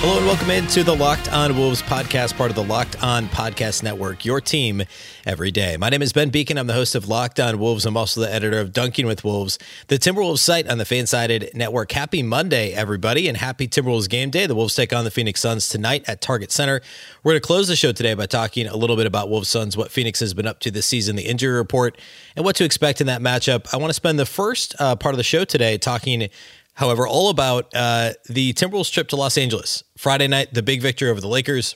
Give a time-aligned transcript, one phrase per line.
[0.00, 3.82] Hello and welcome into the Locked On Wolves podcast, part of the Locked On Podcast
[3.82, 4.82] Network, your team
[5.24, 5.78] every day.
[5.78, 6.58] My name is Ben Beecken.
[6.58, 7.86] I'm the host of Locked On Wolves.
[7.86, 9.58] I'm also the editor of Dunking with Wolves,
[9.88, 11.90] the Timberwolves site on the Fansided Network.
[11.92, 14.46] Happy Monday, everybody, and happy Timberwolves game day.
[14.46, 16.82] The Wolves take on the Phoenix Suns tonight at Target Center.
[17.24, 19.78] We're going to close the show today by talking a little bit about Wolves Suns,
[19.78, 21.98] what Phoenix has been up to this season, the injury report,
[22.36, 23.74] and what to expect in that matchup.
[23.74, 26.28] I want to spend the first uh, part of the show today talking
[26.76, 29.82] However, all about uh, the Timberwolves trip to Los Angeles.
[29.96, 31.74] Friday night, the big victory over the Lakers.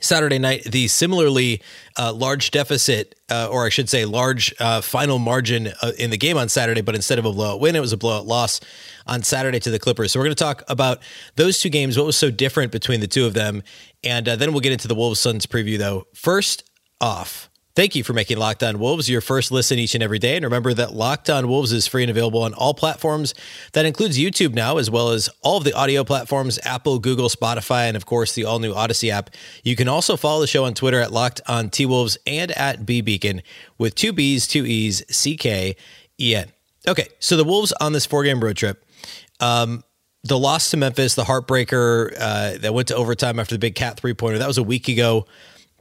[0.00, 1.62] Saturday night, the similarly
[1.96, 6.18] uh, large deficit, uh, or I should say, large uh, final margin uh, in the
[6.18, 8.60] game on Saturday, but instead of a blowout win, it was a blowout loss
[9.06, 10.12] on Saturday to the Clippers.
[10.12, 10.98] So we're going to talk about
[11.36, 13.62] those two games, what was so different between the two of them,
[14.04, 15.78] and uh, then we'll get into the Wolves Suns preview.
[15.78, 16.68] Though first
[17.00, 20.34] off, Thank you for making Locked On Wolves your first listen each and every day.
[20.36, 23.34] And remember that Locked On Wolves is free and available on all platforms.
[23.74, 27.86] That includes YouTube now, as well as all of the audio platforms Apple, Google, Spotify,
[27.86, 29.28] and of course the all new Odysy app.
[29.62, 32.86] You can also follow the show on Twitter at Locked On T Wolves and at
[32.86, 33.42] B Beecken
[33.76, 35.76] with two B's, two E's, C K
[36.18, 36.50] E N.
[36.88, 38.86] Okay, so the Wolves on this four game road trip.
[39.38, 39.84] Um,
[40.24, 43.98] the loss to Memphis, the heartbreaker uh, that went to overtime after the big cat
[43.98, 45.26] three pointer, that was a week ago.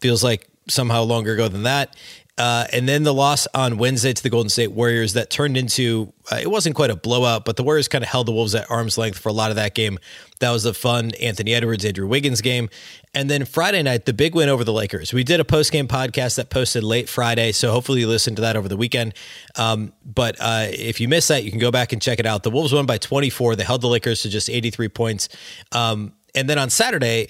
[0.01, 1.95] Feels like somehow longer ago than that.
[2.37, 6.11] Uh, and then the loss on Wednesday to the Golden State Warriors that turned into
[6.29, 8.69] uh, it wasn't quite a blowout, but the Warriors kind of held the Wolves at
[8.69, 9.99] arm's length for a lot of that game.
[10.41, 12.69] That was a fun Anthony Edwards, Andrew Wiggins game.
[13.13, 15.13] And then Friday night, the big win over the Lakers.
[15.13, 18.41] We did a post game podcast that posted late Friday, so hopefully you listened to
[18.41, 19.13] that over the weekend.
[19.55, 22.43] Um, but uh, if you missed that, you can go back and check it out.
[22.43, 23.55] The Wolves won by 24.
[23.55, 25.29] They held the Lakers to just 83 points.
[25.71, 27.29] Um, and then on Saturday,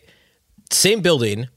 [0.72, 1.48] same building,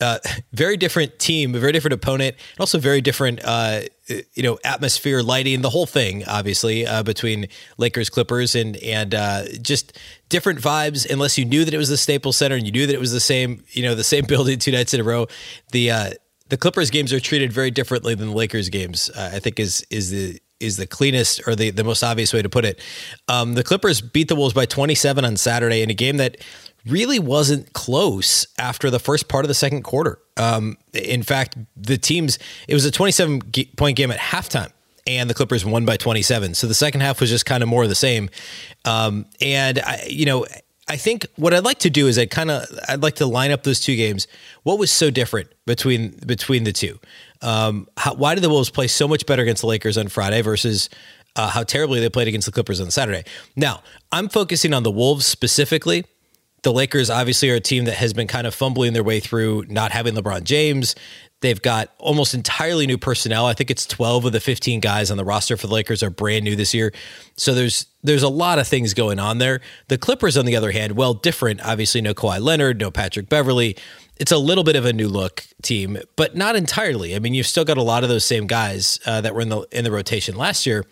[0.00, 0.18] uh,
[0.52, 5.22] very different team, a very different opponent, and also very different, uh, you know, atmosphere,
[5.22, 7.48] lighting, the whole thing, obviously, uh, between
[7.78, 9.98] Lakers, Clippers, and and uh, just
[10.28, 11.08] different vibes.
[11.10, 13.12] Unless you knew that it was the Staples Center and you knew that it was
[13.12, 15.26] the same, you know, the same building two nights in a row,
[15.72, 16.10] the uh,
[16.48, 19.10] the Clippers games are treated very differently than the Lakers games.
[19.16, 22.48] I think is is the is the cleanest or the, the most obvious way to
[22.48, 22.80] put it.
[23.28, 26.38] Um, the Clippers beat the Wolves by 27 on Saturday in a game that
[26.88, 30.18] really wasn't close after the first part of the second quarter.
[30.36, 33.40] Um, in fact, the teams, it was a 27
[33.76, 34.72] point game at halftime
[35.08, 36.54] and the Clippers won by 27.
[36.54, 38.28] So the second half was just kind of more of the same.
[38.84, 40.46] Um, and I, you know,
[40.86, 43.50] I think what I'd like to do is I kind of I'd like to line
[43.50, 44.26] up those two games.
[44.62, 46.98] What was so different between between the two?
[47.42, 50.40] Um, how, why did the Wolves play so much better against the Lakers on Friday
[50.40, 50.88] versus
[51.36, 53.24] uh, how terribly they played against the Clippers on Saturday?
[53.54, 53.82] Now
[54.12, 56.04] I'm focusing on the Wolves specifically
[56.62, 59.64] the Lakers obviously are a team that has been kind of fumbling their way through
[59.68, 60.94] not having LeBron James.
[61.40, 63.46] They've got almost entirely new personnel.
[63.46, 66.10] I think it's 12 of the 15 guys on the roster for the Lakers are
[66.10, 66.92] brand new this year.
[67.36, 69.60] So there's there's a lot of things going on there.
[69.86, 71.64] The Clippers, on the other hand, well, different.
[71.64, 73.76] Obviously, no Kawhi Leonard, no Patrick Beverley.
[74.16, 77.14] It's a little bit of a new look team, but not entirely.
[77.14, 79.48] I mean, you've still got a lot of those same guys uh, that were in
[79.48, 80.84] the in the rotation last year.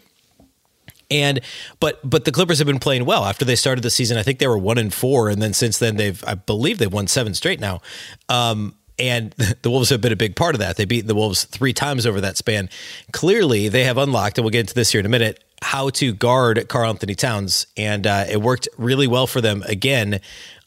[1.10, 1.40] And
[1.80, 4.18] but but the Clippers have been playing well after they started the season.
[4.18, 6.92] I think they were one and four, and then since then they've I believe they've
[6.92, 7.80] won seven straight now.
[8.28, 9.30] Um, and
[9.62, 10.76] the Wolves have been a big part of that.
[10.76, 12.68] They beat the Wolves three times over that span.
[13.12, 16.12] Clearly, they have unlocked, and we'll get into this here in a minute, how to
[16.12, 20.20] guard Karl-Anthony Towns, and uh, it worked really well for them again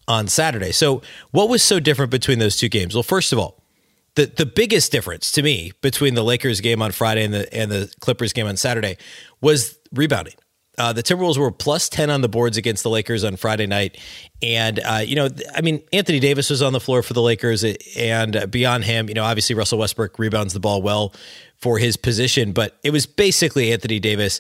[0.07, 0.72] on Saturday.
[0.72, 1.01] So,
[1.31, 2.95] what was so different between those two games?
[2.95, 3.61] Well, first of all,
[4.16, 7.72] the the biggest difference to me between the Lakers game on Friday and the and
[7.72, 8.97] the Clippers game on Saturday
[9.42, 10.36] was rebounding.
[10.80, 13.97] Uh, the Timberwolves were plus 10 on the boards against the Lakers on Friday night.
[14.42, 17.66] And, uh, you know, I mean, Anthony Davis was on the floor for the Lakers.
[17.97, 21.14] And beyond him, you know, obviously Russell Westbrook rebounds the ball well
[21.58, 24.40] for his position, but it was basically Anthony Davis.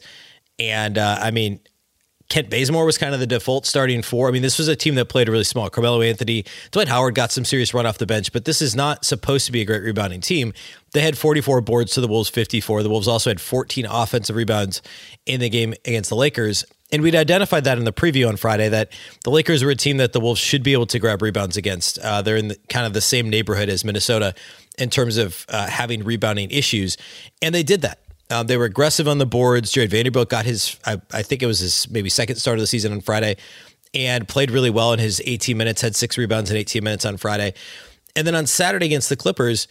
[0.57, 1.59] And, uh, I mean,
[2.29, 4.27] Kent Bazemore was kind of the default starting four.
[4.27, 5.67] I mean, this was a team that played really small.
[5.69, 9.03] Carmelo Anthony, Dwight Howard got some serious run off the bench, but this is not
[9.03, 10.53] supposed to be a great rebounding team.
[10.91, 12.83] They had 44 boards to the Wolves 54.
[12.83, 14.83] The Wolves also had 14 offensive rebounds
[15.25, 16.65] in the game against the Lakers.
[16.91, 18.91] And we'd identified that in the preview on Friday that
[19.23, 21.97] the Lakers were a team that the Wolves should be able to grab rebounds against.
[21.99, 24.35] Uh, they're in the, kind of the same neighborhood as Minnesota
[24.77, 26.95] in terms of uh, having rebounding issues.
[27.41, 27.99] And they did that.
[28.29, 29.71] Um, they were aggressive on the boards.
[29.71, 32.67] Jared Vanderbilt got his, I, I, think it was his maybe second start of the
[32.67, 33.37] season on Friday,
[33.93, 35.81] and played really well in his 18 minutes.
[35.81, 37.53] Had six rebounds in 18 minutes on Friday,
[38.15, 39.67] and then on Saturday against the Clippers,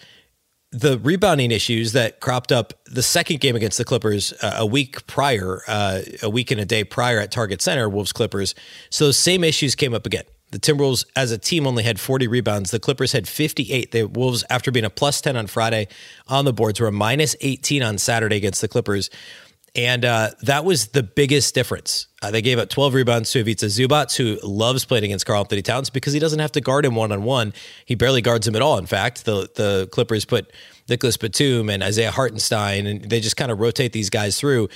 [0.70, 5.06] the rebounding issues that cropped up the second game against the Clippers uh, a week
[5.06, 8.54] prior, uh, a week and a day prior at Target Center, Wolves Clippers.
[8.90, 10.24] So those same issues came up again.
[10.50, 12.70] The Timberwolves, as a team, only had 40 rebounds.
[12.70, 13.92] The Clippers had 58.
[13.92, 15.88] The Wolves, after being a plus 10 on Friday
[16.26, 19.10] on the boards, were a minus 18 on Saturday against the Clippers.
[19.74, 22.08] And uh, that was the biggest difference.
[22.22, 25.90] Uh, they gave up 12 rebounds to Ivica Zubac, who loves playing against Karl-Anthony Towns
[25.90, 27.52] because he doesn't have to guard him one on one.
[27.84, 28.78] He barely guards him at all.
[28.78, 30.50] In fact, the the Clippers put
[30.88, 34.68] Nicolas Batum and Isaiah Hartenstein, and they just kind of rotate these guys through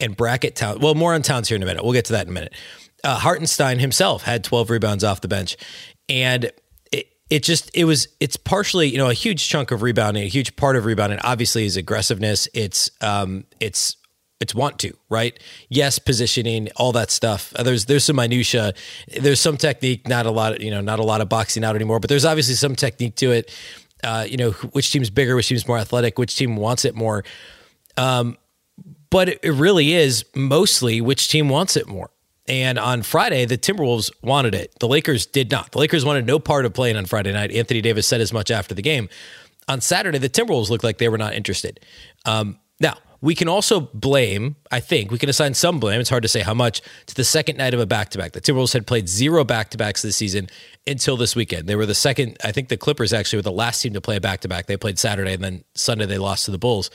[0.00, 0.80] and bracket Towns.
[0.80, 1.84] Well, more on Towns here in a minute.
[1.84, 2.54] We'll get to that in a minute.
[3.02, 5.56] Uh, Hartenstein himself had 12 rebounds off the bench,
[6.08, 6.50] and
[6.92, 10.28] it, it just it was it's partially you know a huge chunk of rebounding, a
[10.28, 11.18] huge part of rebounding.
[11.20, 12.48] Obviously, is aggressiveness.
[12.54, 13.96] It's um it's
[14.40, 15.38] it's want to right?
[15.68, 17.52] Yes positioning all that stuff.
[17.56, 18.72] Uh, there's there's some minutia.
[19.08, 21.76] There's some technique not a lot of, you know not a lot of boxing out
[21.76, 23.50] anymore but there's obviously some technique to it
[24.02, 27.24] uh, you know which team's bigger which team's more athletic which team wants it more.
[27.96, 28.36] Um,
[29.10, 32.10] but it, it really is mostly which team wants it more
[32.50, 34.74] and on Friday, the Timberwolves wanted it.
[34.80, 35.70] The Lakers did not.
[35.70, 37.52] The Lakers wanted no part of playing on Friday night.
[37.52, 39.08] Anthony Davis said as much after the game.
[39.68, 41.78] On Saturday, the Timberwolves looked like they were not interested.
[42.26, 46.24] Um, now, we can also blame, I think, we can assign some blame, it's hard
[46.24, 48.32] to say how much, to the second night of a back to back.
[48.32, 50.48] The Timberwolves had played zero back to backs this season
[50.88, 51.68] until this weekend.
[51.68, 54.16] They were the second, I think the Clippers actually were the last team to play
[54.16, 54.66] a back to back.
[54.66, 56.90] They played Saturday and then Sunday they lost to the Bulls.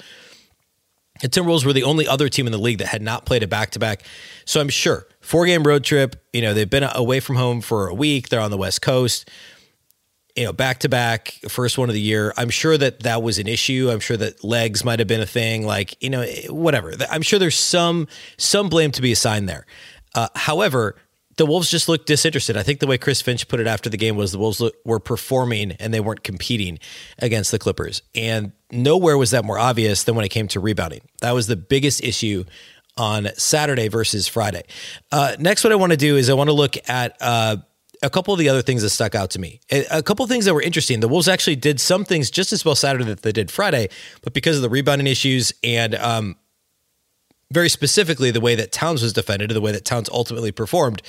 [1.22, 3.48] The Timberwolves were the only other team in the league that had not played a
[3.48, 4.04] back to back.
[4.44, 7.88] So I'm sure four game road trip, you know, they've been away from home for
[7.88, 9.30] a week, they're on the West Coast
[10.36, 12.34] you know, back to back, first one of the year.
[12.36, 13.90] I'm sure that that was an issue.
[13.90, 15.66] I'm sure that legs might have been a thing.
[15.66, 16.94] Like, you know, whatever.
[17.10, 18.08] I'm sure there's some
[18.38, 19.66] some blame to be assigned there.
[20.14, 20.96] Uh, however,
[21.38, 22.58] the Wolves just looked disinterested.
[22.58, 25.00] I think the way Chris Finch put it after the game was the Wolves were
[25.00, 26.80] performing and they weren't competing
[27.20, 28.02] against the Clippers.
[28.14, 31.02] And nowhere was that more obvious than when it came to rebounding.
[31.22, 32.46] That was the biggest issue
[32.98, 34.64] on Saturday versus Friday.
[35.12, 37.18] Uh, next, what I want to do is I want to look at.
[37.20, 37.58] Uh,
[38.04, 39.62] a couple of the other things that stuck out to me.
[39.72, 41.00] A couple of things that were interesting.
[41.00, 43.88] The Wolves actually did some things just as well Saturday that they did Friday,
[44.22, 46.36] but because of the rebounding issues and um,
[47.52, 51.02] very specifically the way that Towns was defended, and the way that Towns ultimately performed,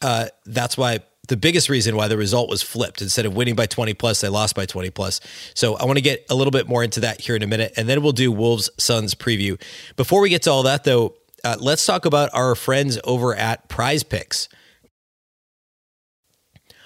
[0.00, 3.00] uh, that's why the biggest reason why the result was flipped.
[3.00, 5.20] Instead of winning by 20 plus, they lost by 20 plus.
[5.54, 7.72] So I want to get a little bit more into that here in a minute,
[7.76, 9.60] and then we'll do Wolves Suns preview.
[9.96, 11.14] Before we get to all that, though,
[11.44, 14.48] uh, let's talk about our friends over at Prize Picks.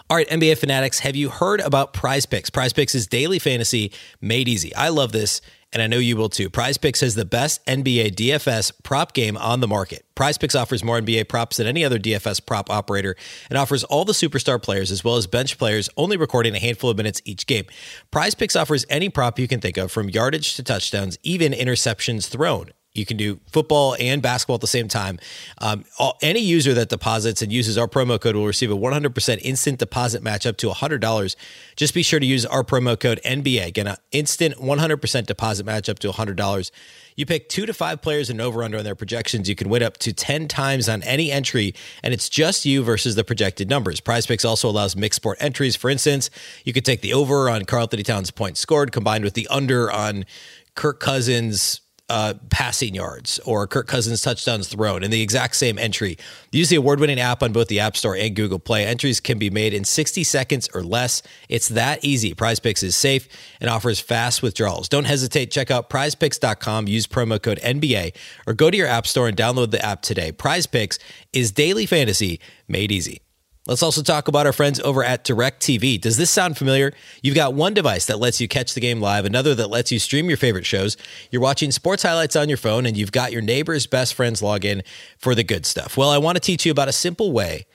[0.08, 2.48] All right, NBA fanatics, have you heard about Prize Picks?
[2.48, 4.72] Prize Picks is daily fantasy made easy.
[4.74, 5.40] I love this,
[5.76, 6.48] and I know you will too.
[6.48, 10.06] Prize Picks has the best NBA DFS prop game on the market.
[10.14, 13.14] Prize Picks offers more NBA props than any other DFS prop operator
[13.50, 16.88] and offers all the superstar players as well as bench players, only recording a handful
[16.88, 17.66] of minutes each game.
[18.10, 22.26] Prize Picks offers any prop you can think of, from yardage to touchdowns, even interceptions
[22.26, 22.70] thrown.
[22.96, 25.18] You can do football and basketball at the same time.
[25.58, 29.38] Um, all, any user that deposits and uses our promo code will receive a 100%
[29.42, 31.36] instant deposit match up to $100.
[31.76, 33.66] Just be sure to use our promo code NBA.
[33.66, 36.70] Again, an instant 100% deposit match up to $100.
[37.16, 39.48] You pick two to five players and over under on their projections.
[39.48, 43.14] You can win up to 10 times on any entry, and it's just you versus
[43.14, 44.00] the projected numbers.
[44.00, 45.76] Prize Picks also allows mixed sport entries.
[45.76, 46.28] For instance,
[46.64, 50.26] you could take the over on Karl-Anthony Towns' points scored combined with the under on
[50.74, 56.16] Kirk Cousins' uh, passing yards or Kirk Cousins touchdowns thrown in the exact same entry.
[56.52, 58.86] Use the award winning app on both the App Store and Google Play.
[58.86, 61.22] Entries can be made in 60 seconds or less.
[61.48, 62.34] It's that easy.
[62.34, 63.28] Prize Picks is safe
[63.60, 64.88] and offers fast withdrawals.
[64.88, 65.50] Don't hesitate.
[65.50, 68.14] Check out prizepicks.com, use promo code NBA,
[68.46, 70.30] or go to your App Store and download the app today.
[70.30, 70.98] Prize Picks
[71.32, 73.20] is daily fantasy made easy.
[73.66, 76.00] Let's also talk about our friends over at DirecTV.
[76.00, 76.92] Does this sound familiar?
[77.20, 79.98] You've got one device that lets you catch the game live, another that lets you
[79.98, 80.96] stream your favorite shows.
[81.32, 84.64] You're watching sports highlights on your phone, and you've got your neighbor's best friend's log
[84.64, 84.84] in
[85.18, 85.96] for the good stuff.
[85.96, 87.66] Well, I want to teach you about a simple way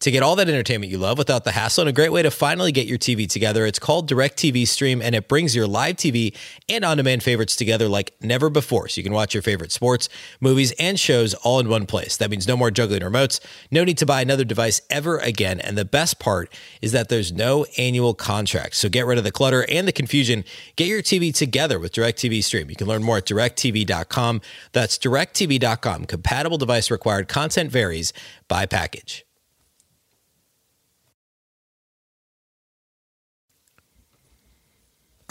[0.00, 2.30] to get all that entertainment you love without the hassle and a great way to
[2.30, 3.66] finally get your TV together.
[3.66, 6.34] It's called DirecTV Stream and it brings your live TV
[6.68, 8.88] and on demand favorites together like never before.
[8.88, 10.08] So you can watch your favorite sports,
[10.40, 12.16] movies, and shows all in one place.
[12.16, 13.40] That means no more juggling remotes,
[13.70, 15.60] no need to buy another device ever again.
[15.60, 18.76] And the best part is that there's no annual contract.
[18.76, 20.44] So get rid of the clutter and the confusion.
[20.76, 22.70] Get your TV together with DirecTV Stream.
[22.70, 24.40] You can learn more at directv.com.
[24.72, 26.06] That's directv.com.
[26.06, 27.28] Compatible device required.
[27.28, 28.14] Content varies
[28.48, 29.26] by package.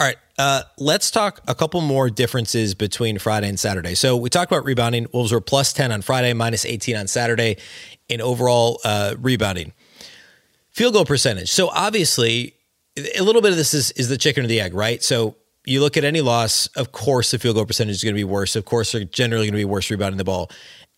[0.00, 3.94] All right, uh, let's talk a couple more differences between Friday and Saturday.
[3.94, 5.06] So we talked about rebounding.
[5.12, 7.58] Wolves were plus 10 on Friday, minus 18 on Saturday
[8.08, 9.74] in overall uh, rebounding.
[10.70, 11.50] Field goal percentage.
[11.50, 12.54] So obviously,
[12.96, 15.02] a little bit of this is, is the chicken or the egg, right?
[15.02, 18.18] So you look at any loss, of course, the field goal percentage is going to
[18.18, 18.56] be worse.
[18.56, 20.50] Of course, they're generally going to be worse rebounding the ball.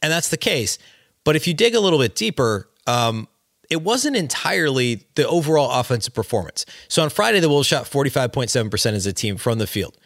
[0.03, 0.79] And that's the case.
[1.25, 3.27] But if you dig a little bit deeper, um,
[3.71, 6.67] it wasn't entirely the overall offensive performance.
[6.89, 9.97] So on Friday, the Wolves shot 45.7% as a team from the field.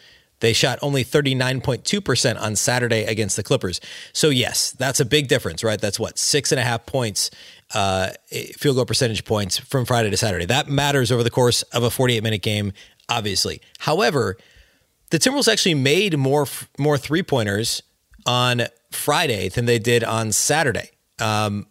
[0.40, 3.80] They shot only 39.2% on Saturday against the Clippers.
[4.12, 5.80] So, yes, that's a big difference, right?
[5.80, 7.30] That's what, six and a half points,
[7.74, 8.10] uh,
[8.56, 10.44] field goal percentage points from Friday to Saturday.
[10.44, 12.72] That matters over the course of a 48 minute game,
[13.08, 13.62] obviously.
[13.78, 14.36] However,
[15.10, 16.46] the Timberwolves actually made more,
[16.78, 17.82] more three pointers
[18.26, 20.90] on Friday than they did on Saturday.
[21.18, 21.66] Um,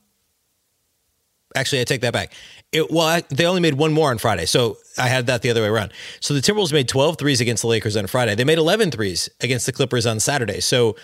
[1.56, 2.34] actually, I take that back.
[2.72, 4.46] It, well, they only made one more on Friday.
[4.46, 5.94] So I had that the other way around.
[6.20, 8.36] So the Timberwolves made 12 threes against the Lakers on Friday.
[8.36, 10.60] They made 11 threes against the Clippers on Saturday.
[10.60, 10.96] So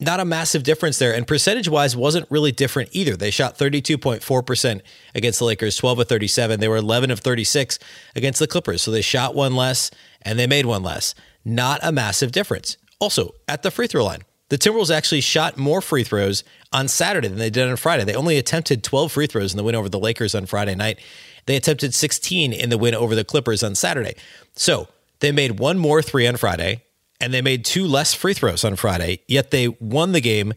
[0.00, 1.14] not a massive difference there.
[1.14, 3.16] And percentage wise, wasn't really different either.
[3.16, 4.80] They shot 32.4%
[5.14, 6.58] against the Lakers, 12 of 37.
[6.58, 7.78] They were 11 of 36
[8.16, 8.82] against the Clippers.
[8.82, 9.90] So they shot one less
[10.22, 11.14] and they made one less.
[11.44, 12.78] Not a massive difference.
[12.98, 17.28] Also, at the free throw line, the Timberwolves actually shot more free throws on Saturday
[17.28, 18.04] than they did on Friday.
[18.04, 21.00] They only attempted 12 free throws in the win over the Lakers on Friday night.
[21.46, 24.14] They attempted 16 in the win over the Clippers on Saturday.
[24.54, 24.88] So
[25.20, 26.82] they made one more three on Friday
[27.20, 30.54] and they made two less free throws on Friday, yet they won the game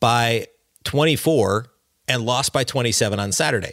[0.00, 0.46] by
[0.84, 1.66] 24
[2.08, 3.72] and lost by 27 on Saturday.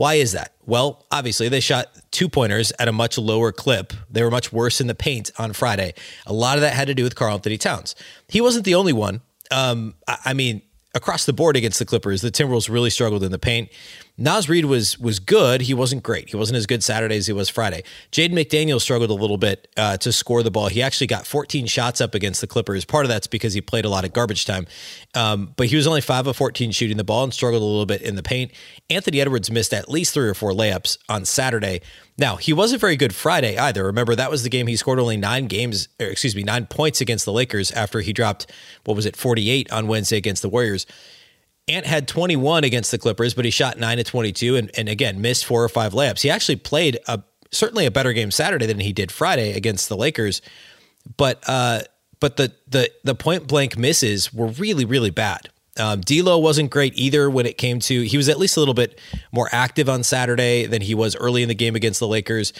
[0.00, 0.54] Why is that?
[0.64, 3.92] Well, obviously, they shot two pointers at a much lower clip.
[4.10, 5.92] They were much worse in the paint on Friday.
[6.24, 7.94] A lot of that had to do with Karl-Anthony Towns.
[8.26, 9.20] He wasn't the only one.
[9.50, 10.62] Um, I mean,
[10.94, 13.68] across the board against the Clippers, the Timberwolves really struggled in the paint.
[14.22, 15.62] Naz Reid was was good.
[15.62, 16.28] He wasn't great.
[16.28, 17.82] He wasn't as good Saturday as he was Friday.
[18.12, 20.68] Jaden McDaniel struggled a little bit uh, to score the ball.
[20.68, 22.84] He actually got 14 shots up against the Clippers.
[22.84, 24.66] Part of that's because he played a lot of garbage time,
[25.14, 27.86] um, but he was only five of 14 shooting the ball and struggled a little
[27.86, 28.52] bit in the paint.
[28.90, 31.80] Anthony Edwards missed at least three or four layups on Saturday.
[32.18, 33.84] Now he wasn't very good Friday either.
[33.84, 37.24] Remember that was the game he scored only nine games, excuse me, nine points against
[37.24, 38.46] the Lakers after he dropped
[38.84, 40.86] what was it 48 on Wednesday against the Warriors.
[41.70, 45.20] Ant had 21 against the Clippers, but he shot 9 to 22 and, and again
[45.20, 46.22] missed four or five layups.
[46.22, 47.22] He actually played a
[47.52, 50.42] certainly a better game Saturday than he did Friday against the Lakers.
[51.16, 51.80] But uh,
[52.18, 55.48] but the the the point blank misses were really really bad.
[55.78, 58.02] Um, D'Lo wasn't great either when it came to.
[58.02, 58.98] He was at least a little bit
[59.32, 62.52] more active on Saturday than he was early in the game against the Lakers.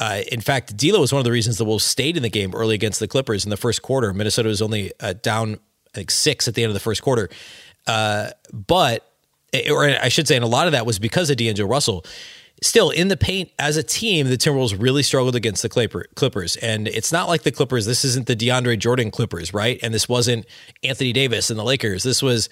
[0.00, 2.52] Uh, in fact, D'Lo was one of the reasons the Wolves stayed in the game
[2.54, 4.12] early against the Clippers in the first quarter.
[4.12, 5.60] Minnesota was only uh, down,
[5.94, 7.30] think six at the end of the first quarter,
[7.86, 9.08] uh, but,
[9.70, 12.04] or I should say, and a lot of that was because of D'Angelo Russell.
[12.62, 15.68] Still, in the paint as a team, the Timberwolves really struggled against the
[16.14, 16.56] Clippers.
[16.56, 19.80] And it's not like the Clippers, this isn't the DeAndre Jordan Clippers, right?
[19.82, 20.46] And this wasn't
[20.84, 22.04] Anthony Davis and the Lakers.
[22.04, 22.48] This was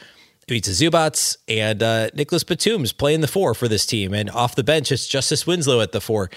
[0.48, 4.12] Ivica Zubac and uh, Nicolas Batum's playing the four for this team.
[4.12, 6.28] And off the bench, it's Justice Winslow at the four.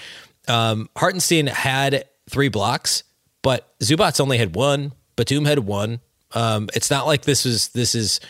[0.46, 3.02] Um, Hartenstein had three blocks,
[3.42, 4.92] but Zubac only had one.
[5.16, 6.00] Batum had one.
[6.32, 8.20] Um, it's not like this is this is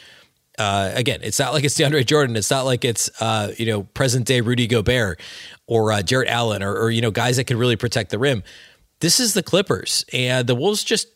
[0.58, 2.36] uh, again, it's not like it's DeAndre Jordan.
[2.36, 5.20] It's not like it's uh, you know present day Rudy Gobert
[5.66, 8.42] or uh, Jarrett Allen or, or you know guys that can really protect the rim.
[9.00, 11.08] This is the Clippers, and the Wolves just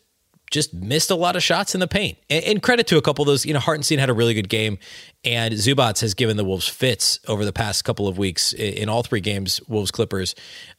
[0.51, 2.17] just missed a lot of shots in the paint.
[2.29, 3.45] And, and credit to a couple of those.
[3.45, 4.77] You know, Hartenstein had a really good game,
[5.23, 8.89] and Zubac has given the Wolves fits over the past couple of weeks in, in
[8.89, 9.61] all three games.
[9.67, 10.35] Wolves Clippers,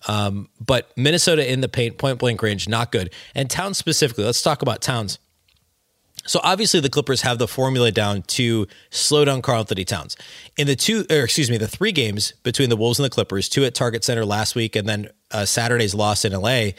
[0.07, 3.12] um, but Minnesota in the paint, point blank range, not good.
[3.35, 4.25] And Towns specifically.
[4.25, 5.19] Let's talk about Towns.
[6.27, 10.17] So obviously the Clippers have the formula down to slow down Karl-Anthony Towns.
[10.57, 13.49] In the two, or excuse me, the three games between the Wolves and the Clippers,
[13.49, 16.73] two at Target Center last week, and then uh, Saturday's loss in LA.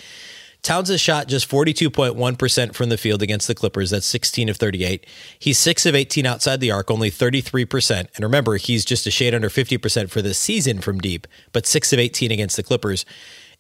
[0.61, 3.89] Towns has shot just 42.1% from the field against the Clippers.
[3.89, 5.07] That's 16 of 38.
[5.39, 8.07] He's 6 of 18 outside the arc, only 33%.
[8.15, 11.93] And remember, he's just a shade under 50% for the season from deep, but 6
[11.93, 13.05] of 18 against the Clippers.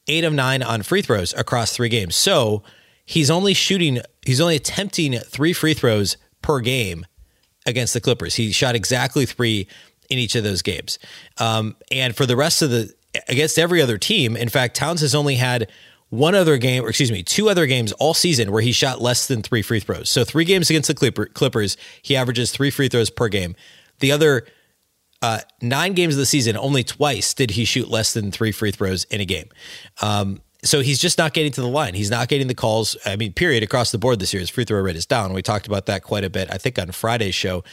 [0.07, 2.15] 8 of 9 on free throws across three games.
[2.15, 2.61] So
[3.11, 7.05] he's only shooting, he's only attempting three free throws per game
[7.65, 8.35] against the Clippers.
[8.35, 9.67] He shot exactly three
[10.09, 10.97] in each of those games.
[11.37, 12.93] Um, and for the rest of the,
[13.27, 15.69] against every other team, in fact, Towns has only had
[16.09, 19.27] one other game, or excuse me, two other games all season where he shot less
[19.27, 20.09] than three free throws.
[20.09, 23.55] So three games against the Clipper, Clippers, he averages three free throws per game.
[23.99, 24.47] The other
[25.21, 28.71] uh, nine games of the season, only twice did he shoot less than three free
[28.71, 29.49] throws in a game.
[30.01, 31.93] Um, so he's just not getting to the line.
[31.93, 32.95] He's not getting the calls.
[33.05, 34.39] I mean, period, across the board this year.
[34.41, 35.33] His free throw rate is down.
[35.33, 37.63] We talked about that quite a bit, I think, on Friday's show.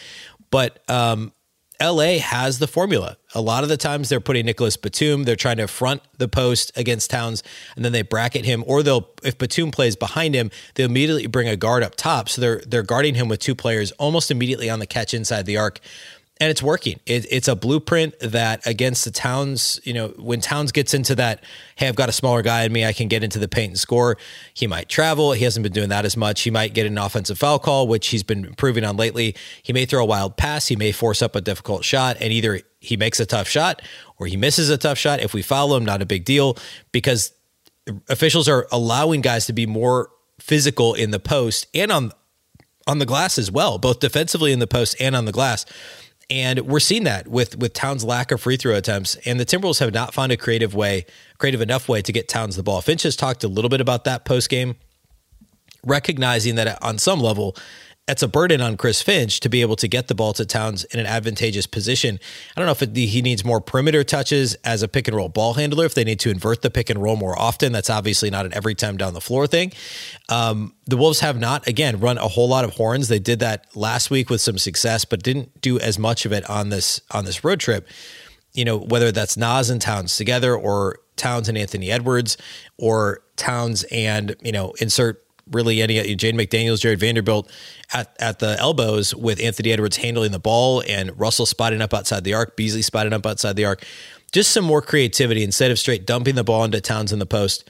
[0.51, 1.33] But um,
[1.81, 3.19] LA has the formula.
[3.35, 6.73] A lot of the times they're putting Nicolas Batum, they're trying to front the post
[6.77, 7.43] against Towns,
[7.77, 8.65] and then they bracket him.
[8.67, 12.29] Or they'll, if Batum plays behind him, they'll immediately bring a guard up top.
[12.29, 15.57] So they're they're guarding him with two players almost immediately on the catch inside the
[15.57, 15.81] arc.
[16.41, 17.01] And it's working.
[17.05, 21.43] It, it's a blueprint that against the Towns, you know, when Towns gets into that,
[21.77, 23.79] hey, I've got a smaller guy in me, I can get into the paint and
[23.79, 24.17] score.
[24.55, 25.33] He might travel.
[25.33, 26.43] He hasn't been doing that as much.
[26.43, 29.35] He might get an offensive foul call, which he's been improving on lately.
[29.63, 30.69] He may throw a wild pass.
[30.69, 33.83] He may force up a difficult shot, and either he makes a tough shot
[34.19, 35.21] or he misses a tough shot.
[35.21, 36.57] If we follow him, not a big deal
[36.93, 37.33] because
[38.09, 42.13] officials are allowing guys to be more physical in the post and on
[42.87, 45.67] on the glass as well, both defensively in the post and on the glass.
[46.31, 49.81] And we're seeing that with with Towns' lack of free throw attempts, and the Timberwolves
[49.81, 51.07] have not found a creative way,
[51.39, 52.83] creative enough way to get Towns the ball.
[52.83, 54.77] Finch has talked a little bit about that post game,
[55.85, 57.57] recognizing that on some level,
[58.09, 60.85] it's a burden on Chris Finch to be able to get the ball to Towns
[60.85, 62.19] in an advantageous position.
[62.57, 65.29] I don't know if it, he needs more perimeter touches as a pick and roll
[65.29, 67.71] ball handler, if they need to invert the pick and roll more often.
[67.71, 69.73] That's obviously not an every time down the floor thing.
[70.29, 73.09] Um, the Wolves have not, again, run a whole lot of horns.
[73.09, 76.49] They did that last week with some success, but didn't do as much of it
[76.49, 77.87] on this on this road trip.
[78.55, 82.39] You know, whether that's Naz and Towns together or Towns and Anthony Edwards
[82.79, 87.51] or Towns and, you know, insert really any Jaden McDaniels, Jared Vanderbilt
[87.93, 92.25] at, at the elbows with Anthony Edwards handling the ball and Russell spotting up outside
[92.25, 93.85] the arc, Beasley spotting up outside the arc.
[94.33, 97.69] Just some more creativity instead of straight dumping the ball into Towns in the post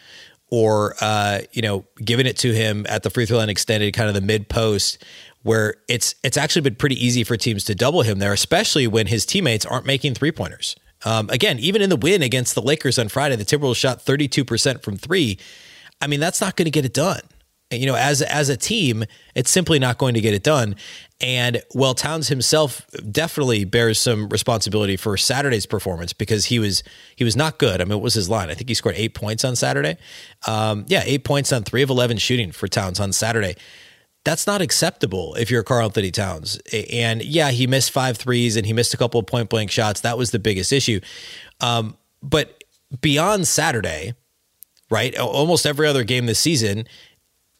[0.51, 4.09] or uh, you know giving it to him at the free throw line extended, kind
[4.09, 5.05] of the mid post,
[5.43, 9.07] where it's it's actually been pretty easy for teams to double him there, especially when
[9.07, 10.77] his teammates aren't making three pointers.
[11.05, 14.83] Um, again, even in the win against the Lakers on Friday, the Timberwolves shot 32%
[14.83, 15.39] from three.
[16.01, 17.21] I mean, that's not going to get it done
[17.71, 20.75] you know, as as a team, it's simply not going to get it done.
[21.21, 26.83] And well, Towns himself definitely bears some responsibility for Saturday's performance because he was
[27.17, 27.81] he was not good.
[27.81, 28.51] I mean, what was his line?
[28.51, 29.99] I think he scored eight points on Saturday.
[30.47, 33.55] Um, yeah, eight points on three of eleven shooting for Towns on Saturday.
[34.25, 36.61] That's not acceptable if you're Karl-Anthony Towns.
[36.93, 40.01] And yeah, he missed five threes and he missed a couple of point blank shots.
[40.01, 41.01] That was the biggest issue.
[41.61, 42.63] Um, but
[43.01, 44.15] beyond Saturday,
[44.91, 45.17] right?
[45.19, 46.87] Almost every other game this season,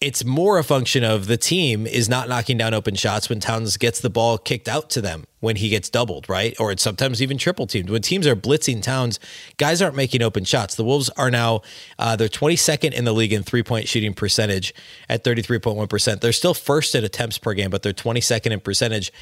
[0.01, 3.77] it's more a function of the team is not knocking down open shots when Towns
[3.77, 6.55] gets the ball kicked out to them when he gets doubled, right?
[6.61, 7.91] Or it's sometimes even triple teamed.
[7.91, 9.19] When teams are blitzing Towns,
[9.57, 10.77] guys aren't making open shots.
[10.77, 11.63] The Wolves are now,
[11.99, 14.73] uh, they're 22nd in the league in three point shooting percentage
[15.09, 16.21] at 33.1%.
[16.21, 19.13] They're still first in attempts per game, but they're 22nd in percentage.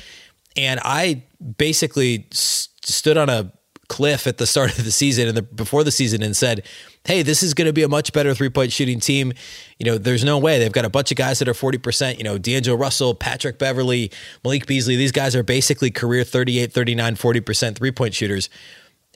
[0.59, 1.25] And I
[1.57, 3.51] basically stood on a
[3.89, 6.65] cliff at the start of the season and the, before the season and said,
[7.07, 9.33] hey, this is going to be a much better three point shooting team.
[9.79, 10.59] You know, there's no way.
[10.59, 14.11] They've got a bunch of guys that are 40%, you know, D'Angelo Russell, Patrick Beverley,
[14.45, 14.97] Malik Beasley.
[14.97, 18.51] These guys are basically career 38, 39, 40% three point shooters.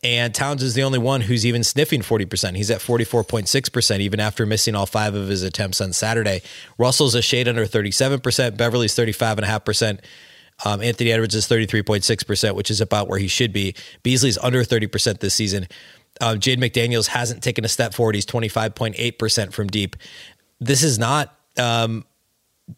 [0.03, 2.57] And Towns is the only one who's even sniffing 40%.
[2.57, 6.41] He's at 44.6%, even after missing all five of his attempts on Saturday.
[6.79, 8.57] Russell's a shade under 37%.
[8.57, 10.01] Beverley's 35.5%.
[10.65, 13.75] Um, Anthony Edwards is 33.6%, which is about where he should be.
[14.03, 15.67] Beasley's under 30% this season.
[16.21, 18.15] Um, Jaden McDaniels hasn't taken a step forward.
[18.15, 19.97] He's 25.8% from deep.
[20.61, 21.35] This is not.
[21.59, 22.05] Um,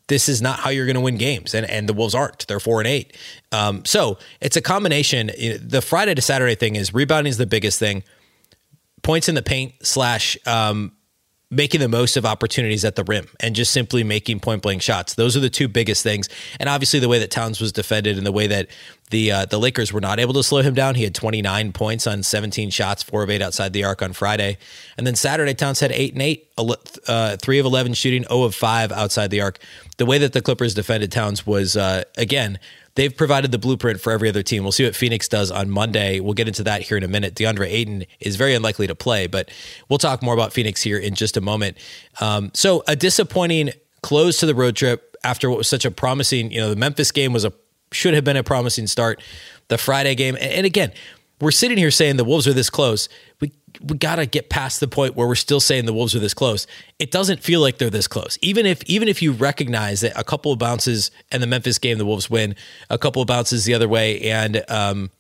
[0.08, 2.46] this is not how you're going to win games, and and the Wolves aren't.
[2.46, 3.16] They're four and eight.
[3.50, 5.30] Um, so it's a combination.
[5.60, 8.02] The Friday to Saturday thing is rebounding is the biggest thing.
[9.02, 10.92] Points in the paint slash um,
[11.52, 15.14] making the most of opportunities at the rim and just simply making point blank shots.
[15.14, 16.28] Those are the two biggest things.
[16.58, 18.68] And obviously, the way that Towns was defended and the way that
[19.10, 20.94] the uh, the Lakers were not able to slow him down.
[20.94, 24.56] He had 29 points on 17 shots, four of eight outside the arc on Friday,
[24.96, 26.48] and then Saturday Towns had eight and eight,
[27.06, 29.58] uh, three of 11 shooting, 0 of five outside the arc.
[29.98, 32.58] The way that the Clippers defended Towns was uh, again
[32.94, 34.62] they've provided the blueprint for every other team.
[34.62, 36.20] We'll see what Phoenix does on Monday.
[36.20, 37.34] We'll get into that here in a minute.
[37.34, 39.50] DeAndre Ayton is very unlikely to play, but
[39.88, 41.76] we'll talk more about Phoenix here in just a moment.
[42.20, 43.70] Um, so a disappointing
[44.02, 47.12] close to the road trip after what was such a promising, you know, the Memphis
[47.12, 47.52] game was a
[47.92, 49.22] should have been a promising start.
[49.68, 50.92] The Friday game, and again,
[51.40, 53.08] we're sitting here saying the Wolves are this close.
[53.40, 56.20] We we got to get past the point where we're still saying the Wolves are
[56.20, 56.66] this close.
[56.98, 58.38] It doesn't feel like they're this close.
[58.42, 61.98] Even if even if you recognize that a couple of bounces and the Memphis game
[61.98, 62.54] the Wolves win,
[62.90, 65.10] a couple of bounces the other way and um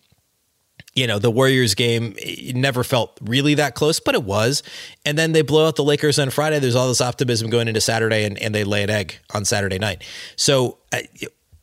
[0.94, 2.14] you know, the Warriors game
[2.54, 4.62] never felt really that close, but it was.
[5.06, 6.58] And then they blow out the Lakers on Friday.
[6.58, 9.78] There's all this optimism going into Saturday, and, and they lay an egg on Saturday
[9.78, 10.04] night.
[10.36, 10.98] So, uh,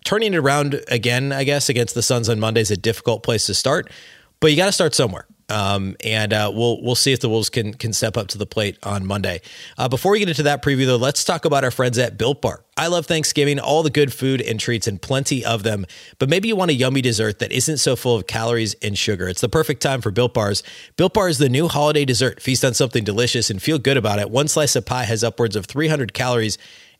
[0.04, 3.46] turning it around again, I guess, against the Suns on Monday is a difficult place
[3.46, 3.92] to start,
[4.40, 5.28] but you got to start somewhere.
[5.50, 8.46] Um, and uh, we'll we'll see if the Wolves can can step up to the
[8.46, 9.42] plate on Monday.
[9.78, 12.42] Uh, before we get into that preview, though, let's talk about our friends at Built
[12.42, 12.64] Bar.
[12.78, 15.86] I love Thanksgiving, all the good food and treats, and plenty of them.
[16.18, 19.28] But maybe you want a yummy dessert that isn't so full of calories and sugar.
[19.28, 20.64] It's the perfect time for Built Bars.
[20.96, 22.42] Built Bar is the new holiday dessert.
[22.42, 24.30] Feast on something delicious and feel good about it.
[24.30, 26.58] One slice of pie has upwards of 300 calories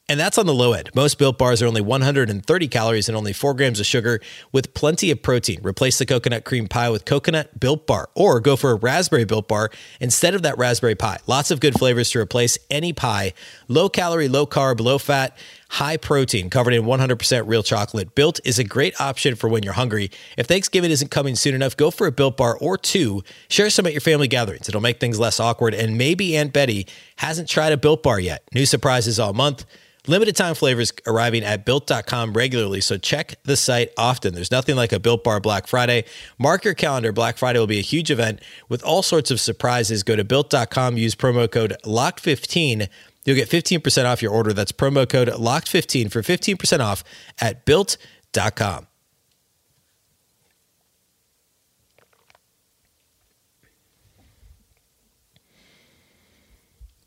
[0.10, 0.90] And that's on the low end.
[0.96, 4.20] Most built bars are only 130 calories and only 4 grams of sugar
[4.52, 5.60] with plenty of protein.
[5.62, 9.48] Replace the coconut cream pie with coconut built bar or go for a raspberry built
[9.48, 9.70] bar
[10.00, 11.20] instead of that raspberry pie.
[11.28, 13.34] Lots of good flavors to replace any pie.
[13.68, 15.38] Low calorie, low carb, low fat,
[15.70, 18.16] high protein, covered in 100% real chocolate.
[18.16, 20.12] Built is a great option for when you're hungry.
[20.38, 23.24] If Thanksgiving isn't coming soon enough, go for a built bar or two.
[23.50, 24.68] Share some at your family gatherings.
[24.68, 25.74] It'll make things less awkward.
[25.74, 28.44] And maybe Aunt Betty hasn't tried a built bar yet.
[28.54, 29.66] New surprises all month.
[30.08, 34.34] Limited time flavors arriving at built.com regularly, so check the site often.
[34.34, 36.06] There's nothing like a built bar Black Friday.
[36.40, 37.12] Mark your calendar.
[37.12, 40.02] Black Friday will be a huge event with all sorts of surprises.
[40.02, 42.88] Go to built.com, use promo code LOCKED15.
[43.30, 44.54] You'll get 15% off your order.
[44.54, 47.04] That's promo code LOCKED15 for 15% off
[47.40, 48.88] at built.com.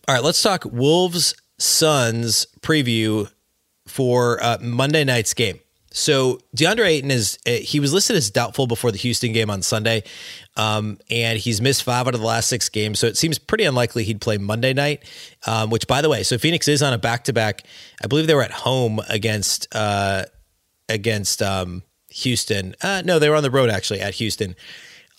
[0.06, 3.28] All right, let's talk Wolves Suns preview
[3.88, 5.58] for uh, Monday night's game.
[5.92, 9.62] So DeAndre Ayton is uh, he was listed as doubtful before the Houston game on
[9.62, 10.02] Sunday,
[10.56, 12.98] um, and he's missed five out of the last six games.
[12.98, 15.04] So it seems pretty unlikely he'd play Monday night.
[15.46, 17.64] Um, which, by the way, so Phoenix is on a back to back.
[18.02, 20.24] I believe they were at home against uh,
[20.88, 22.74] against um, Houston.
[22.82, 24.56] Uh, no, they were on the road actually at Houston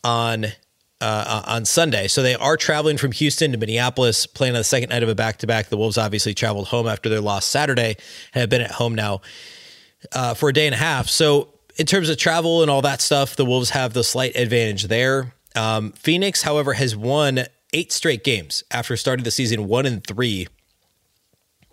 [0.03, 0.47] on
[1.01, 2.07] uh, on Sunday.
[2.07, 5.15] So they are traveling from Houston to Minneapolis, playing on the second night of a
[5.15, 5.67] back to back.
[5.67, 7.97] The Wolves obviously traveled home after their loss Saturday
[8.33, 9.21] and have been at home now
[10.11, 11.07] uh, for a day and a half.
[11.07, 14.83] So in terms of travel and all that stuff, the Wolves have the slight advantage
[14.83, 15.33] there.
[15.55, 20.47] Um, Phoenix, however, has won eight straight games after starting the season one and three.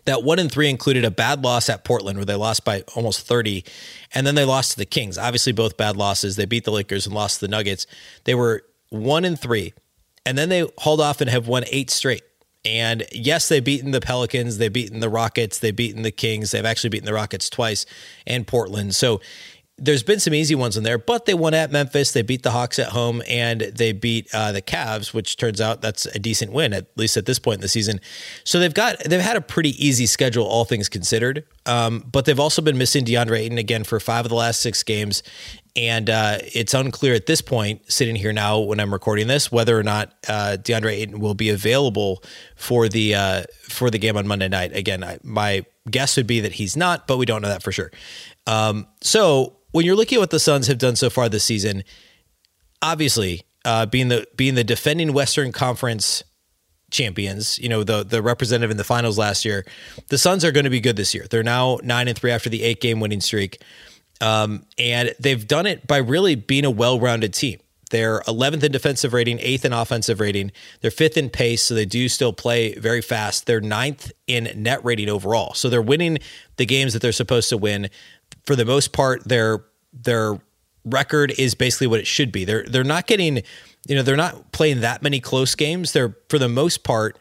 [0.07, 3.27] That one and three included a bad loss at Portland where they lost by almost
[3.27, 3.64] 30.
[4.14, 5.19] And then they lost to the Kings.
[5.19, 6.37] Obviously, both bad losses.
[6.37, 7.87] They beat the Lakers and lost to the Nuggets.
[8.25, 9.73] They were one and three,
[10.27, 12.23] and then they hauled off and have won eight straight.
[12.64, 16.64] And yes, they've beaten the Pelicans, they've beaten the Rockets, they've beaten the Kings, they've
[16.64, 17.87] actually beaten the Rockets twice
[18.27, 18.94] and Portland.
[18.94, 19.20] So
[19.81, 22.12] there's been some easy ones in there, but they won at Memphis.
[22.12, 25.81] They beat the Hawks at home, and they beat uh, the Cavs, which turns out
[25.81, 27.99] that's a decent win at least at this point in the season.
[28.44, 31.44] So they've got they've had a pretty easy schedule, all things considered.
[31.64, 34.83] Um, but they've also been missing DeAndre Ayton again for five of the last six
[34.83, 35.23] games,
[35.76, 39.78] and uh, it's unclear at this point, sitting here now when I'm recording this, whether
[39.78, 42.22] or not uh, DeAndre Ayton will be available
[42.56, 44.74] for the uh, for the game on Monday night.
[44.74, 47.72] Again, I, my guess would be that he's not, but we don't know that for
[47.72, 47.90] sure.
[48.46, 51.85] Um, so when you're looking at what the Suns have done so far this season,
[52.83, 56.24] obviously uh, being the being the defending Western Conference
[56.90, 59.64] champions, you know the the representative in the finals last year,
[60.09, 61.26] the Suns are going to be good this year.
[61.30, 63.62] They're now nine and three after the eight game winning streak.
[64.20, 67.59] Um, and they've done it by really being a well rounded team.
[67.90, 70.52] They're 11th in defensive rating, 8th in offensive rating.
[70.80, 73.46] They're 5th in pace, so they do still play very fast.
[73.46, 75.54] They're ninth in net rating overall.
[75.54, 76.18] So they're winning
[76.56, 77.90] the games that they're supposed to win.
[78.46, 80.40] For the most part, their their
[80.85, 82.44] record is basically what it should be.
[82.44, 83.42] They're they're not getting,
[83.88, 85.92] you know, they're not playing that many close games.
[85.92, 87.18] They're for the most part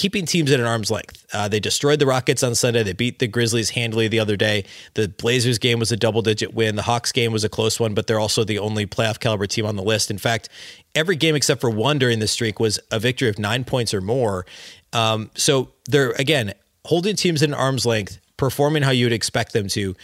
[0.00, 1.26] keeping teams at an arm's length.
[1.30, 2.82] Uh, they destroyed the Rockets on Sunday.
[2.82, 4.64] They beat the Grizzlies handily the other day.
[4.94, 6.74] The Blazers game was a double digit win.
[6.74, 9.66] The Hawks game was a close one, but they're also the only playoff caliber team
[9.66, 10.10] on the list.
[10.10, 10.48] In fact,
[10.94, 14.00] every game except for one during the streak was a victory of nine points or
[14.00, 14.46] more.
[14.94, 16.54] Um, so they're, again,
[16.86, 19.94] holding teams at an arm's length, performing how you would expect them to.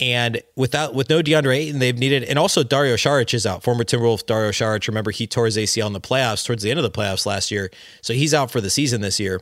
[0.00, 3.62] And without with no DeAndre Ayton, they've needed, and also Dario Saric is out.
[3.62, 4.88] Former Timberwolf Dario Saric.
[4.88, 7.50] Remember, he tore his ACL in the playoffs towards the end of the playoffs last
[7.50, 7.70] year,
[8.02, 9.40] so he's out for the season this year.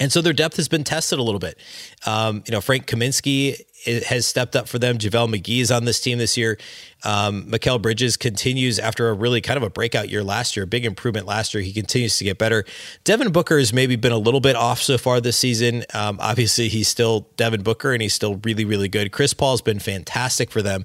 [0.00, 1.58] And so their depth has been tested a little bit.
[2.06, 4.98] Um, you know, Frank Kaminsky has stepped up for them.
[4.98, 6.58] JaVale McGee is on this team this year.
[7.04, 10.66] Um, Mikal Bridges continues after a really kind of a breakout year last year, a
[10.66, 11.62] big improvement last year.
[11.62, 12.64] He continues to get better.
[13.04, 15.84] Devin Booker has maybe been a little bit off so far this season.
[15.94, 19.12] Um, obviously, he's still Devin Booker and he's still really, really good.
[19.12, 20.84] Chris Paul's been fantastic for them.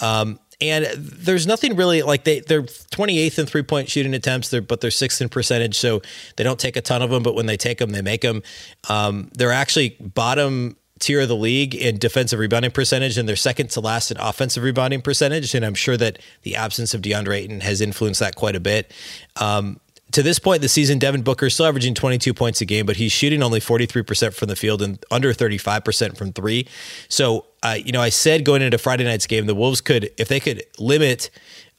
[0.00, 4.62] Um, and there's nothing really like they they're 28th in three point shooting attempts, they're,
[4.62, 6.02] but they're sixth in percentage, so
[6.36, 7.24] they don't take a ton of them.
[7.24, 8.42] But when they take them, they make them.
[8.88, 13.70] Um, they're actually bottom tier of the league in defensive rebounding percentage, and they're second
[13.70, 15.54] to last in offensive rebounding percentage.
[15.54, 18.92] And I'm sure that the absence of DeAndre Ayton has influenced that quite a bit.
[19.40, 19.80] Um,
[20.12, 22.86] to this point in the season, Devin Booker is still averaging 22 points a game,
[22.86, 26.68] but he's shooting only 43% from the field and under 35% from three.
[27.08, 30.28] So, uh, you know, I said going into Friday night's game, the Wolves could, if
[30.28, 31.30] they could limit,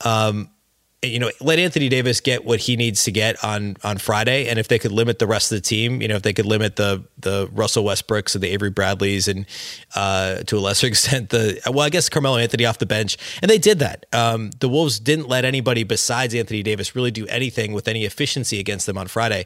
[0.03, 0.49] um,
[1.03, 4.57] you know, let Anthony Davis get what he needs to get on on Friday, and
[4.57, 6.75] if they could limit the rest of the team, you know, if they could limit
[6.75, 9.45] the the Russell Westbrooks and the Avery Bradleys, and
[9.95, 13.49] uh, to a lesser extent the well, I guess Carmelo Anthony off the bench, and
[13.49, 14.05] they did that.
[14.13, 18.59] Um, the Wolves didn't let anybody besides Anthony Davis really do anything with any efficiency
[18.59, 19.45] against them on Friday.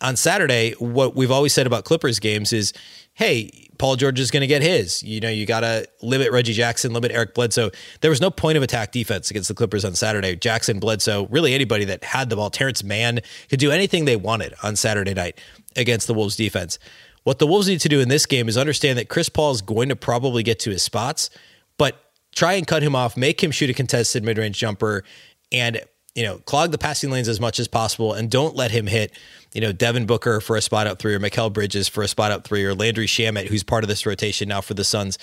[0.00, 2.72] On Saturday, what we've always said about Clippers games is,
[3.14, 5.02] hey, Paul George is going to get his.
[5.02, 7.70] You know, you got to limit Reggie Jackson, limit Eric Bledsoe.
[8.00, 10.36] There was no point of attack defense against the Clippers on Saturday.
[10.36, 14.54] Jackson, Bledsoe, really anybody that had the ball, Terrence Mann could do anything they wanted
[14.62, 15.40] on Saturday night
[15.76, 16.78] against the Wolves defense.
[17.24, 19.60] What the Wolves need to do in this game is understand that Chris Paul is
[19.60, 21.30] going to probably get to his spots,
[21.76, 25.04] but try and cut him off, make him shoot a contested mid range jumper,
[25.52, 25.80] and
[26.14, 29.12] you know, clog the passing lanes as much as possible and don't let him hit,
[29.52, 32.32] you know, Devin Booker for a spot up three or Mikal Bridges for a spot
[32.32, 35.18] up three or Landry Shamet, who's part of this rotation now for the Suns.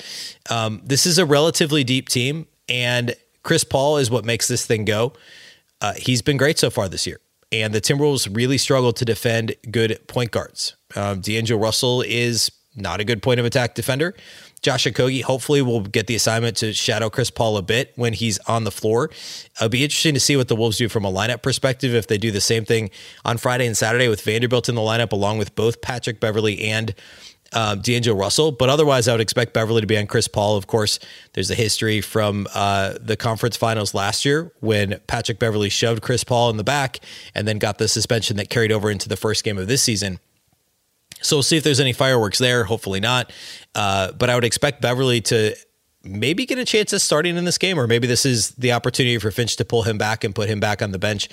[0.50, 4.86] Um, this is a relatively deep team, and Chris Paul is what makes this thing
[4.86, 5.14] go.
[5.82, 7.20] Uh, he's been great so far this year.
[7.52, 10.76] And the Timberwolves really struggle to defend good point guards.
[10.96, 14.16] Um, D'Angelo Russell is not a good point of attack defender.
[14.62, 18.40] Josh Okogie hopefully will get the assignment to shadow Chris Paul a bit when he's
[18.40, 19.10] on the floor.
[19.56, 22.18] It'll be interesting to see what the Wolves do from a lineup perspective if they
[22.18, 22.90] do the same thing
[23.24, 26.96] on Friday and Saturday with Vanderbilt in the lineup along with both Patrick Beverley and
[27.54, 28.52] um, D'Angelo Russell.
[28.52, 30.58] But otherwise, I would expect Beverley to be on Chris Paul.
[30.58, 31.00] Of course,
[31.34, 36.24] there's a history from uh, the conference finals last year when Patrick Beverley shoved Chris
[36.24, 37.00] Paul in the back
[37.34, 40.20] and then got the suspension that carried over into the first game of this season.
[41.22, 42.64] So we'll see if there's any fireworks there.
[42.64, 43.32] Hopefully not.
[43.76, 45.56] Uh, but I would expect Beverley to
[46.04, 49.18] maybe get a chance of starting in this game, or maybe this is the opportunity
[49.18, 51.28] for Finch to pull him back and put him back on the bench.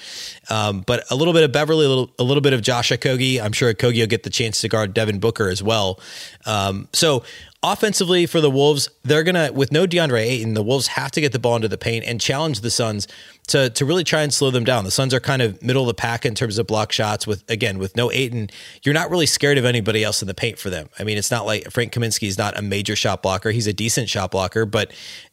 [0.50, 3.40] Um, but a little bit of Beverley, a little, a little bit of Josh Okogie.
[3.40, 6.00] I'm sure Okogie will get the chance to guard Devin Booker as well.
[6.44, 7.24] Um, so
[7.64, 11.32] offensively for the Wolves, they're gonna with no DeAndre Ayton, the Wolves have to get
[11.32, 13.08] the ball into the paint and challenge the Suns
[13.48, 14.84] to to really try and slow them down.
[14.84, 17.26] The Suns are kind of middle of the pack in terms of block shots.
[17.26, 18.50] With again with no Ayton,
[18.82, 20.90] you're not really scared of anybody else in the paint for them.
[20.98, 23.50] I mean, it's not like Frank Kaminsky is not a major shot blocker.
[23.50, 24.92] He's a decent shot blocker, but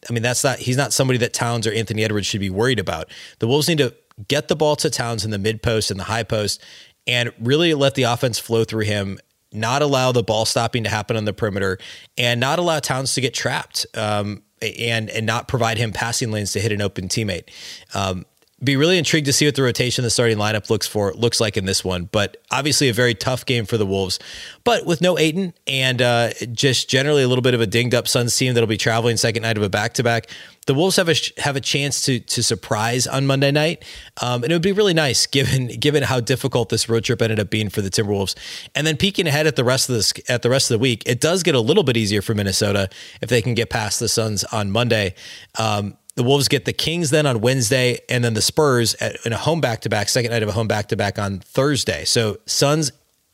[0.10, 2.80] I mean that's not he's not somebody that Towns or Anthony Edwards should be worried
[2.80, 3.10] about.
[3.40, 3.94] The Wolves need to
[4.28, 6.64] get the ball to Towns in the mid post and the high post
[7.08, 9.20] and really let the offense flow through him
[9.52, 11.78] not allow the ball stopping to happen on the perimeter,
[12.18, 16.54] and not allow Towns to get trapped, um, and and not provide him passing lanes
[16.54, 17.50] to hit an open teammate.
[17.94, 18.26] Um,
[18.64, 21.58] be really intrigued to see what the rotation, the starting lineup looks for looks like
[21.58, 22.06] in this one.
[22.12, 24.20] But obviously, a very tough game for the Wolves.
[24.64, 28.08] But with no Ayton and uh, just generally a little bit of a dinged up
[28.08, 30.28] Suns team that'll be traveling second night of a back to back,
[30.68, 33.84] the Wolves have a have a chance to to surprise on Monday night,
[34.22, 37.40] um, and it would be really nice given given how difficult this road trip ended
[37.40, 38.36] up being for the Timberwolves.
[38.76, 41.04] And then peeking ahead at the rest of this at the rest of the week,
[41.08, 42.90] it does get a little bit easier for Minnesota
[43.22, 45.16] if they can get past the Suns on Monday.
[45.58, 49.34] Um, the Wolves get the Kings then on Wednesday, and then the Spurs at, in
[49.34, 52.06] a home back to back, second night of a home back to back on Thursday.
[52.06, 52.92] So Suns,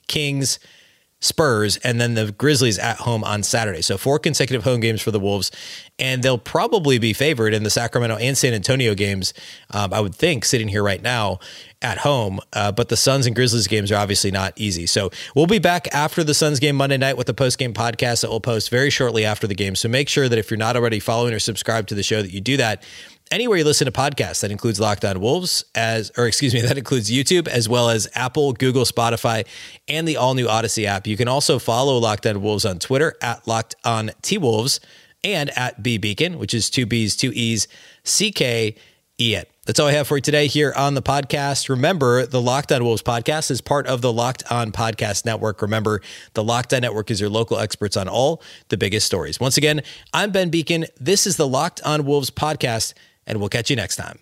[0.07, 0.57] Kings,
[1.19, 3.81] Spurs, and then the Grizzlies at home on Saturday.
[3.81, 5.51] So four consecutive home games for the Wolves,
[5.97, 9.33] and they'll probably be favored in the Sacramento and San Antonio games.
[9.71, 11.39] Um, I would think sitting here right now
[11.81, 14.85] at home, uh, but the Suns and Grizzlies games are obviously not easy.
[14.85, 18.21] So we'll be back after the Suns game Monday night with a post game podcast
[18.21, 19.75] that we'll post very shortly after the game.
[19.75, 22.31] So make sure that if you're not already following or subscribed to the show, that
[22.31, 22.83] you do that
[23.31, 24.41] anywhere you listen to podcasts.
[24.41, 28.07] That includes Locked On Wolves, as or excuse me, that includes YouTube as well as
[28.15, 29.45] Apple, Google, Spotify,
[29.87, 31.07] and the all new Odysy app.
[31.07, 34.79] You can also follow Locked On Wolves on Twitter at Locked On T Wolves
[35.23, 37.67] and at B Beecken, which is two B's, two E's,
[38.03, 38.75] C K
[39.19, 39.45] E N.
[39.65, 41.67] That's all I have for you today here on the podcast.
[41.67, 45.61] Remember, the Locked On Wolves podcast is part of the Locked On Podcast Network.
[45.61, 46.01] Remember,
[46.35, 49.41] the Locked On Network is your local experts on all the biggest stories.
[49.41, 49.81] Once again,
[50.13, 50.87] I'm Ben Beecken.
[51.01, 52.93] This is the Locked On Wolves podcast
[53.27, 54.17] and we'll catch you next time.